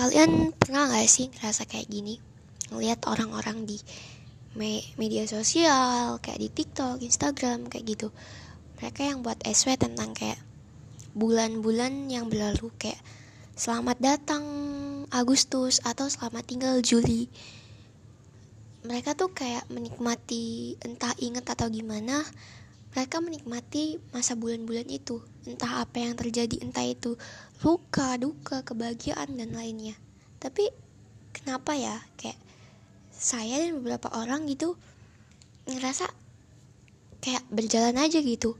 kalian 0.00 0.56
pernah 0.56 0.88
gak 0.88 1.12
sih 1.12 1.28
ngerasa 1.28 1.68
kayak 1.68 1.92
gini? 1.92 2.16
Ngeliat 2.72 3.04
orang-orang 3.04 3.68
di 3.68 3.76
me 4.56 4.80
media 4.96 5.28
sosial 5.28 6.16
kayak 6.24 6.40
di 6.40 6.48
TikTok, 6.48 7.04
Instagram 7.04 7.68
kayak 7.68 7.84
gitu. 7.84 8.08
Mereka 8.80 9.04
yang 9.04 9.20
buat 9.20 9.36
SW 9.44 9.76
tentang 9.76 10.16
kayak 10.16 10.40
bulan-bulan 11.12 12.08
yang 12.08 12.32
berlalu 12.32 12.72
kayak 12.80 12.96
selamat 13.52 14.00
datang 14.00 14.44
Agustus 15.12 15.84
atau 15.84 16.08
selamat 16.08 16.48
tinggal 16.48 16.80
Juli. 16.80 17.28
Mereka 18.88 19.12
tuh 19.12 19.36
kayak 19.36 19.68
menikmati 19.68 20.80
entah 20.80 21.12
inget 21.20 21.44
atau 21.44 21.68
gimana 21.68 22.24
mereka 22.90 23.22
menikmati 23.22 24.02
masa 24.10 24.34
bulan-bulan 24.34 24.90
itu 24.90 25.22
entah 25.46 25.86
apa 25.86 26.02
yang 26.02 26.18
terjadi 26.18 26.58
entah 26.58 26.82
itu 26.82 27.14
luka 27.62 28.18
duka 28.18 28.66
kebahagiaan 28.66 29.38
dan 29.38 29.54
lainnya. 29.54 29.94
Tapi 30.42 30.66
kenapa 31.30 31.78
ya? 31.78 32.02
Kayak 32.18 32.38
saya 33.14 33.62
dan 33.62 33.78
beberapa 33.78 34.10
orang 34.16 34.48
gitu 34.50 34.74
ngerasa 35.70 36.10
kayak 37.22 37.46
berjalan 37.52 37.94
aja 38.00 38.18
gitu. 38.18 38.58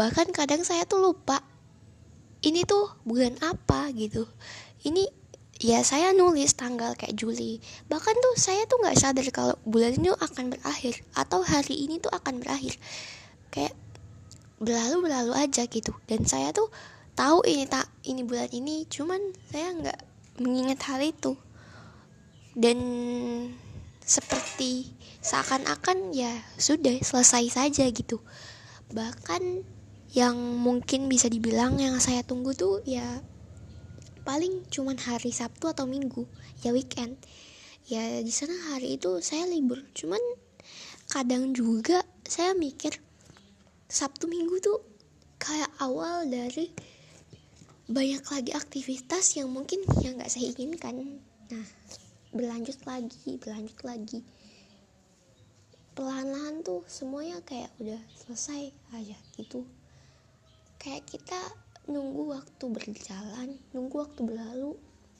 Bahkan 0.00 0.32
kadang 0.32 0.64
saya 0.64 0.88
tuh 0.88 1.04
lupa 1.04 1.44
ini 2.40 2.64
tuh 2.64 2.96
bulan 3.04 3.36
apa? 3.44 3.92
gitu. 3.92 4.24
Ini 4.84 5.04
ya 5.60 5.84
saya 5.84 6.16
nulis 6.16 6.56
tanggal 6.56 6.96
kayak 6.96 7.12
Juli. 7.12 7.60
Bahkan 7.92 8.14
tuh 8.14 8.34
saya 8.40 8.64
tuh 8.64 8.80
nggak 8.80 8.96
sadar 8.96 9.26
kalau 9.34 9.56
bulan 9.68 10.00
ini 10.00 10.12
akan 10.16 10.56
berakhir 10.56 11.04
atau 11.12 11.44
hari 11.44 11.84
ini 11.84 12.00
tuh 12.00 12.12
akan 12.12 12.40
berakhir 12.40 12.80
kayak 13.54 13.78
berlalu 14.58 15.06
berlalu 15.06 15.32
aja 15.38 15.70
gitu. 15.70 15.94
Dan 16.10 16.26
saya 16.26 16.50
tuh 16.50 16.74
tahu 17.14 17.46
ini 17.46 17.70
tak 17.70 17.86
ini 18.02 18.26
bulan 18.26 18.50
ini 18.50 18.90
cuman 18.90 19.30
saya 19.46 19.70
nggak 19.78 20.00
mengingat 20.42 20.82
hal 20.90 20.98
itu. 20.98 21.38
Dan 22.58 22.78
seperti 24.02 24.92
seakan-akan 25.22 26.10
ya 26.10 26.34
sudah 26.58 26.98
selesai 27.00 27.54
saja 27.54 27.86
gitu. 27.94 28.18
Bahkan 28.90 29.64
yang 30.14 30.36
mungkin 30.62 31.10
bisa 31.10 31.26
dibilang 31.26 31.78
yang 31.82 31.98
saya 31.98 32.22
tunggu 32.22 32.54
tuh 32.54 32.82
ya 32.86 33.22
paling 34.22 34.62
cuman 34.70 34.94
hari 34.96 35.34
Sabtu 35.34 35.70
atau 35.70 35.86
Minggu 35.86 36.26
ya 36.62 36.70
weekend. 36.70 37.18
Ya 37.84 38.22
di 38.24 38.32
sana 38.32 38.56
hari 38.72 38.96
itu 38.96 39.20
saya 39.20 39.44
libur 39.44 39.84
cuman 39.92 40.20
kadang 41.12 41.52
juga 41.52 42.00
saya 42.24 42.56
mikir 42.56 43.03
Sabtu 43.94 44.26
Minggu 44.26 44.58
tuh 44.58 44.82
kayak 45.38 45.70
awal 45.78 46.26
dari 46.26 46.66
banyak 47.86 48.26
lagi 48.26 48.50
aktivitas 48.50 49.38
yang 49.38 49.54
mungkin 49.54 49.86
yang 50.02 50.18
nggak 50.18 50.34
saya 50.34 50.50
inginkan. 50.50 51.22
Nah 51.54 51.66
berlanjut 52.34 52.82
lagi 52.90 53.38
berlanjut 53.38 53.78
lagi. 53.86 54.18
Pelan-pelan 55.94 56.66
tuh 56.66 56.82
semuanya 56.90 57.38
kayak 57.46 57.70
udah 57.78 58.02
selesai 58.18 58.74
aja 58.98 59.14
gitu. 59.38 59.62
Kayak 60.82 61.06
kita 61.06 61.38
nunggu 61.86 62.34
waktu 62.34 62.64
berjalan 62.66 63.62
nunggu 63.70 63.94
waktu 63.94 64.26
berlalu 64.26 64.74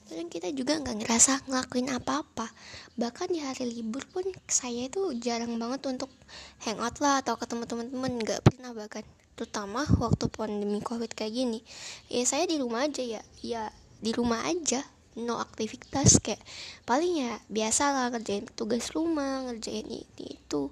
kadang 0.05 0.29
kita 0.29 0.53
juga 0.53 0.77
nggak 0.77 1.01
ngerasa 1.01 1.49
ngelakuin 1.49 1.89
apa-apa. 1.89 2.53
Bahkan 2.93 3.27
di 3.33 3.41
hari 3.41 3.65
libur 3.73 4.05
pun 4.05 4.21
saya 4.45 4.85
itu 4.85 5.17
jarang 5.17 5.57
banget 5.57 5.81
untuk 5.89 6.13
hangout 6.61 7.01
lah 7.01 7.25
atau 7.25 7.33
ketemu 7.41 7.65
teman-teman 7.65 8.11
nggak 8.21 8.41
pernah 8.45 8.69
bahkan. 8.77 9.01
Terutama 9.33 9.83
waktu 9.97 10.29
pandemi 10.29 10.79
covid 10.79 11.09
kayak 11.09 11.33
gini. 11.33 11.59
Ya 12.07 12.21
saya 12.23 12.45
di 12.45 12.61
rumah 12.61 12.85
aja 12.85 13.01
ya. 13.01 13.21
Ya 13.41 13.73
di 13.97 14.13
rumah 14.13 14.45
aja. 14.45 14.85
No 15.17 15.41
aktivitas 15.41 16.21
kayak 16.21 16.43
paling 16.85 17.25
ya 17.25 17.39
biasa 17.49 17.89
lah 17.89 18.05
ngerjain 18.13 18.45
tugas 18.53 18.93
rumah 18.93 19.41
ngerjain 19.49 19.89
ini 19.89 20.37
itu. 20.37 20.69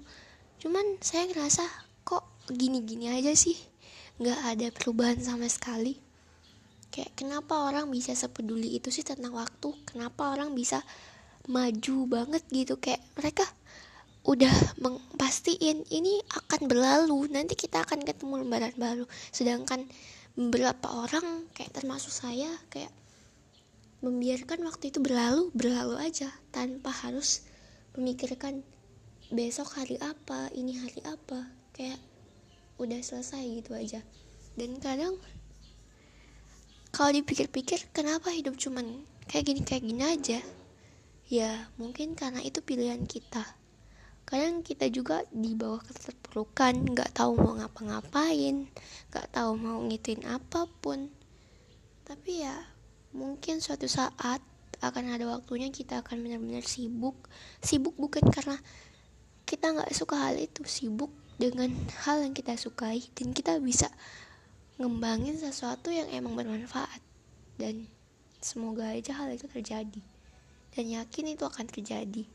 Cuman 0.62 1.00
saya 1.02 1.26
ngerasa 1.26 1.66
kok 2.06 2.22
gini-gini 2.54 3.10
aja 3.10 3.34
sih. 3.34 3.58
Nggak 4.22 4.40
ada 4.46 4.66
perubahan 4.70 5.18
sama 5.18 5.50
sekali 5.50 6.03
kayak 6.94 7.10
kenapa 7.18 7.66
orang 7.66 7.90
bisa 7.90 8.14
sepeduli 8.14 8.78
itu 8.78 8.94
sih 8.94 9.02
tentang 9.02 9.34
waktu? 9.34 9.74
Kenapa 9.82 10.30
orang 10.30 10.54
bisa 10.54 10.78
maju 11.50 11.96
banget 12.06 12.46
gitu? 12.54 12.78
Kayak 12.78 13.02
mereka 13.18 13.42
udah 14.22 14.54
mengpastiin 14.78 15.84
ini 15.90 16.22
akan 16.30 16.70
berlalu 16.70 17.26
nanti 17.34 17.58
kita 17.58 17.82
akan 17.82 18.06
ketemu 18.06 18.46
lembaran 18.46 18.70
baru. 18.78 19.04
Sedangkan 19.34 19.90
beberapa 20.38 20.86
orang 20.86 21.50
kayak 21.50 21.74
termasuk 21.74 22.14
saya 22.14 22.48
kayak 22.70 22.94
membiarkan 23.98 24.62
waktu 24.62 24.94
itu 24.94 25.02
berlalu 25.02 25.50
berlalu 25.50 25.98
aja 25.98 26.30
tanpa 26.54 26.94
harus 26.94 27.42
memikirkan 27.98 28.62
besok 29.34 29.74
hari 29.74 29.98
apa 29.98 30.46
ini 30.54 30.78
hari 30.78 31.02
apa. 31.10 31.50
Kayak 31.74 31.98
udah 32.78 33.02
selesai 33.02 33.42
gitu 33.60 33.74
aja. 33.74 34.00
Dan 34.54 34.78
kadang 34.78 35.18
kalau 36.94 37.10
dipikir-pikir 37.10 37.90
kenapa 37.90 38.30
hidup 38.30 38.54
cuman 38.54 39.02
kayak 39.26 39.50
gini 39.50 39.60
kayak 39.66 39.82
gini 39.82 40.02
aja? 40.06 40.38
Ya 41.26 41.66
mungkin 41.74 42.14
karena 42.14 42.38
itu 42.38 42.62
pilihan 42.62 43.02
kita. 43.02 43.42
Kadang 44.22 44.62
kita 44.62 44.86
juga 44.94 45.26
di 45.34 45.58
bawah 45.58 45.82
keterpurukan 45.82 46.94
nggak 46.94 47.10
tahu 47.18 47.34
mau 47.34 47.58
ngapa-ngapain 47.58 48.70
nggak 49.10 49.26
tahu 49.34 49.50
mau 49.58 49.82
ngituin 49.82 50.22
apa 50.22 50.70
pun. 50.78 51.10
Tapi 52.06 52.46
ya 52.46 52.54
mungkin 53.10 53.58
suatu 53.58 53.90
saat 53.90 54.38
akan 54.78 55.18
ada 55.18 55.26
waktunya 55.26 55.74
kita 55.74 55.98
akan 55.98 56.22
benar-benar 56.22 56.62
sibuk. 56.62 57.26
Sibuk 57.58 57.98
bukan 57.98 58.22
karena 58.30 58.54
kita 59.42 59.74
nggak 59.74 59.90
suka 59.90 60.30
hal 60.30 60.38
itu 60.38 60.62
sibuk 60.62 61.10
dengan 61.42 61.74
hal 62.06 62.22
yang 62.22 62.38
kita 62.38 62.54
sukai 62.54 63.02
dan 63.18 63.34
kita 63.34 63.58
bisa 63.58 63.90
ngembangin 64.76 65.38
sesuatu 65.38 65.94
yang 65.94 66.10
emang 66.10 66.34
bermanfaat. 66.34 67.00
Dan 67.54 67.86
semoga 68.42 68.90
aja 68.90 69.14
hal 69.14 69.30
itu 69.34 69.46
terjadi. 69.46 70.02
Dan 70.74 70.90
yakin 70.90 71.38
itu 71.38 71.44
akan 71.46 71.66
terjadi. 71.70 72.26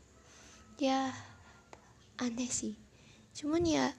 Ya 0.80 1.12
aneh 2.16 2.48
sih. 2.48 2.76
Cuman 3.36 3.64
ya 3.68 3.92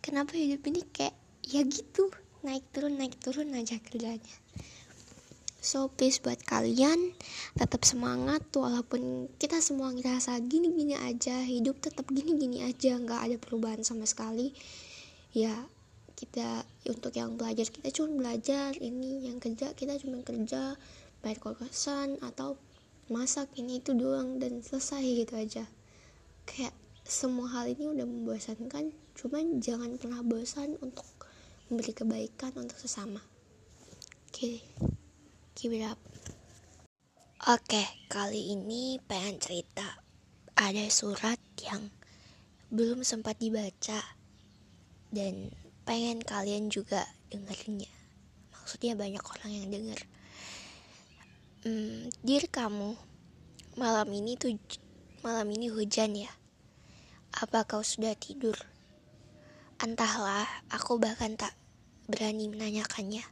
kenapa 0.00 0.36
hidup 0.36 0.64
ini 0.64 0.80
kayak 0.88 1.16
ya 1.44 1.60
gitu. 1.64 2.08
Naik 2.40 2.64
turun 2.72 2.96
naik 2.96 3.18
turun 3.20 3.52
aja 3.52 3.76
kerjanya. 3.82 4.36
So 5.58 5.90
please 5.90 6.22
buat 6.22 6.40
kalian 6.48 7.12
tetap 7.52 7.84
semangat. 7.84 8.40
Walaupun 8.54 9.28
kita 9.36 9.60
semua 9.60 9.92
ngerasa 9.92 10.40
gini-gini 10.40 10.96
aja 10.96 11.44
hidup 11.44 11.82
tetap 11.84 12.08
gini-gini 12.08 12.64
aja 12.64 12.96
nggak 12.96 13.20
ada 13.28 13.36
perubahan 13.36 13.84
sama 13.84 14.08
sekali. 14.08 14.56
Ya 15.36 15.68
kita 16.18 16.66
untuk 16.90 17.14
yang 17.14 17.38
belajar 17.38 17.70
kita 17.70 17.94
cuma 17.94 18.18
belajar 18.18 18.74
ini 18.82 19.30
yang 19.30 19.38
kerja 19.38 19.70
kita 19.78 19.94
cuma 20.02 20.18
kerja 20.26 20.74
bayar 21.22 21.38
kosan 21.38 22.18
atau 22.18 22.58
masak 23.06 23.46
ini 23.54 23.78
itu 23.78 23.94
doang 23.94 24.42
dan 24.42 24.58
selesai 24.60 25.00
gitu 25.24 25.34
aja. 25.38 25.64
Kayak 26.44 26.74
semua 27.06 27.46
hal 27.54 27.70
ini 27.70 27.86
udah 27.86 28.04
membosankan 28.04 28.90
cuman 29.14 29.62
jangan 29.62 29.94
pernah 29.96 30.20
bosan 30.26 30.74
untuk 30.82 31.06
memberi 31.70 31.94
kebaikan 31.94 32.52
untuk 32.58 32.76
sesama. 32.76 33.22
Oke 34.28 34.34
okay. 34.34 34.56
keep 35.54 35.72
it 35.72 35.86
up. 35.86 35.96
Oke 37.48 37.78
okay, 37.78 37.86
kali 38.10 38.52
ini 38.52 38.98
pengen 39.06 39.38
cerita. 39.38 40.02
Ada 40.58 40.90
surat 40.90 41.38
yang 41.62 41.88
belum 42.68 43.06
sempat 43.06 43.38
dibaca 43.38 44.02
dan 45.08 45.48
pengen 45.88 46.20
kalian 46.20 46.68
juga 46.68 47.08
dengernya 47.32 47.88
maksudnya 48.68 49.00
banyak 49.00 49.24
orang 49.24 49.48
yang 49.48 49.68
denger. 49.72 50.00
Hmm, 51.64 52.12
dir 52.20 52.44
kamu 52.52 53.00
malam 53.80 54.08
ini 54.12 54.36
tuh 54.36 54.60
malam 55.24 55.48
ini 55.48 55.72
hujan 55.72 56.12
ya. 56.12 56.28
Apa 57.32 57.64
kau 57.64 57.80
sudah 57.80 58.12
tidur? 58.12 58.52
Entahlah 59.80 60.44
aku 60.68 61.00
bahkan 61.00 61.32
tak 61.40 61.56
berani 62.12 62.52
menanyakannya. 62.52 63.24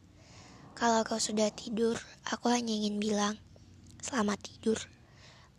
Kalau 0.73 1.05
kau 1.05 1.21
sudah 1.21 1.53
tidur 1.53 2.01
aku 2.25 2.49
hanya 2.49 2.73
ingin 2.73 2.97
bilang 2.97 3.37
selamat 4.01 4.41
tidur. 4.41 4.81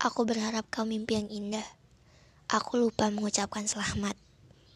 Aku 0.01 0.25
berharap 0.25 0.65
kau 0.73 0.89
mimpi 0.89 1.21
yang 1.21 1.29
indah. 1.29 1.69
Aku 2.49 2.81
lupa 2.81 3.13
mengucapkan 3.13 3.69
selamat. 3.69 4.17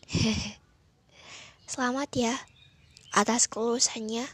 hehehe 0.05 0.60
Selamat 1.71 2.11
ya 2.11 2.35
atas 3.15 3.47
kelulusannya. 3.47 4.27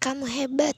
Kamu 0.00 0.24
hebat, 0.24 0.72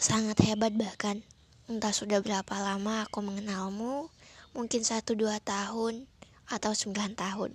sangat 0.00 0.40
hebat 0.40 0.72
bahkan. 0.72 1.20
Entah 1.68 1.92
sudah 1.92 2.24
berapa 2.24 2.48
lama 2.56 3.04
aku 3.04 3.20
mengenalmu, 3.20 4.08
mungkin 4.56 4.80
satu 4.80 5.12
dua 5.12 5.36
tahun 5.44 6.08
atau 6.48 6.72
sembilan 6.72 7.12
tahun. 7.12 7.52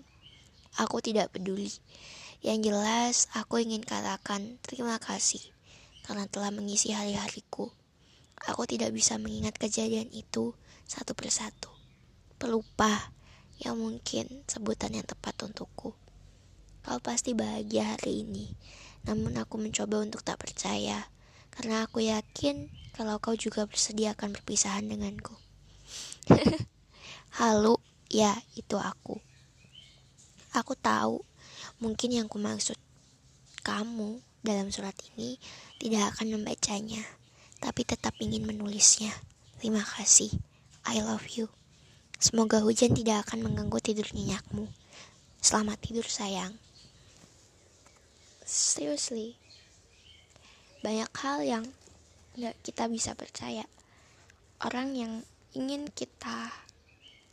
Aku 0.85 1.01
tidak 1.01 1.33
peduli. 1.33 1.73
Yang 2.45 2.59
jelas, 2.69 3.15
aku 3.33 3.57
ingin 3.57 3.81
katakan 3.81 4.61
terima 4.61 5.01
kasih 5.01 5.41
karena 6.05 6.29
telah 6.29 6.53
mengisi 6.53 6.93
hari-hariku. 6.93 7.73
Aku 8.53 8.69
tidak 8.69 8.93
bisa 8.93 9.17
mengingat 9.17 9.57
kejadian 9.57 10.13
itu 10.13 10.53
satu 10.85 11.17
persatu. 11.17 11.73
Pelupa 12.37 13.17
yang 13.57 13.81
mungkin 13.81 14.45
sebutan 14.45 14.93
yang 14.93 15.09
tepat 15.09 15.41
untukku. 15.41 15.97
Kau 16.87 17.03
pasti 17.03 17.35
bahagia 17.35 17.99
hari 17.99 18.23
ini, 18.23 18.55
namun 19.03 19.35
aku 19.35 19.59
mencoba 19.59 19.99
untuk 19.99 20.23
tak 20.23 20.39
percaya, 20.39 21.11
karena 21.51 21.83
aku 21.83 21.99
yakin 21.99 22.71
kalau 22.95 23.19
kau 23.19 23.35
juga 23.35 23.67
bersedia 23.67 24.15
akan 24.15 24.31
berpisahan 24.31 24.87
denganku. 24.87 25.35
Halo, 27.43 27.83
ya 28.07 28.39
itu 28.55 28.79
aku. 28.79 29.19
Aku 30.55 30.79
tahu, 30.79 31.27
mungkin 31.83 32.15
yang 32.15 32.31
ku 32.31 32.39
maksud 32.39 32.79
kamu 33.67 34.23
dalam 34.39 34.71
surat 34.71 34.95
ini 35.11 35.43
tidak 35.83 36.15
akan 36.15 36.39
membacanya 36.39 37.03
tapi 37.59 37.83
tetap 37.83 38.15
ingin 38.23 38.47
menulisnya. 38.47 39.11
Terima 39.59 39.83
kasih. 39.83 40.31
I 40.87 41.03
love 41.03 41.27
you. 41.35 41.51
Semoga 42.15 42.63
hujan 42.63 42.95
tidak 42.95 43.27
akan 43.27 43.43
mengganggu 43.43 43.83
tidur 43.83 44.07
nyenyakmu. 44.15 44.71
Selamat 45.43 45.83
tidur 45.83 46.07
sayang. 46.07 46.55
Seriously, 48.47 49.35
banyak 50.79 51.11
hal 51.19 51.43
yang 51.43 51.67
gak 52.39 52.55
kita 52.63 52.87
bisa 52.87 53.11
percaya. 53.11 53.67
Orang 54.63 54.95
yang 54.95 55.19
ingin 55.51 55.91
kita 55.91 56.55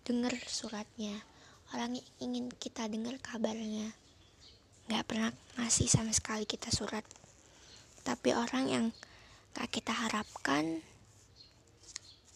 dengar 0.03 0.35
suratnya, 0.51 1.23
orang 1.71 2.03
yang 2.03 2.07
ingin 2.19 2.51
kita 2.51 2.91
dengar 2.91 3.15
kabarnya, 3.23 3.95
gak 4.91 5.07
pernah 5.07 5.31
ngasih 5.55 5.87
sama 5.87 6.11
sekali 6.11 6.51
kita 6.51 6.75
surat. 6.75 7.07
Tapi 8.03 8.35
orang 8.35 8.67
yang 8.67 8.87
gak 9.55 9.71
kita 9.71 9.95
harapkan 9.95 10.83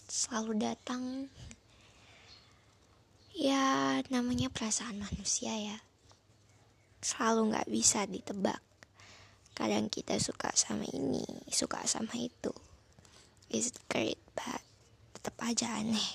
selalu 0.06 0.54
datang 0.54 1.26
ya 3.34 3.98
namanya 4.06 4.46
perasaan 4.54 5.02
manusia 5.02 5.50
ya 5.50 5.82
selalu 7.02 7.58
gak 7.58 7.68
bisa 7.70 8.06
ditebak 8.06 8.67
kadang 9.56 9.88
kita 9.88 10.20
suka 10.20 10.52
sama 10.56 10.84
ini 10.90 11.24
suka 11.48 11.84
sama 11.88 12.12
itu 12.16 12.52
is 13.48 13.72
great 13.88 14.20
but 14.36 14.60
tetap 15.16 15.36
aja 15.44 15.80
aneh 15.80 16.08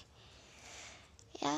ya 1.41 1.57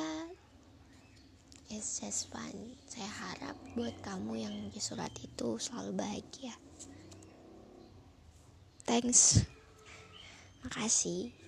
it's 1.74 2.00
just 2.00 2.32
fun 2.32 2.76
saya 2.88 3.08
harap 3.08 3.58
buat 3.76 3.96
kamu 4.04 4.44
yang 4.48 4.56
di 4.72 4.80
surat 4.80 5.12
itu 5.20 5.60
selalu 5.60 5.92
bahagia 5.96 6.56
Thanks. 8.86 9.42
Makasih. 10.62 11.45